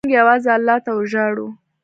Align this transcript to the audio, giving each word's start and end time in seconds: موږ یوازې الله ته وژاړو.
موږ 0.05 0.13
یوازې 0.21 0.49
الله 0.57 0.75
ته 0.85 0.91
وژاړو. 0.97 1.47